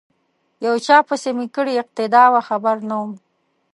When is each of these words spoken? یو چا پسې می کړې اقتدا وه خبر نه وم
یو 0.65 0.75
چا 0.85 0.97
پسې 1.07 1.29
می 1.37 1.47
کړې 1.55 1.73
اقتدا 1.81 2.23
وه 2.33 2.41
خبر 2.49 2.75
نه 2.89 2.95
وم 2.99 3.11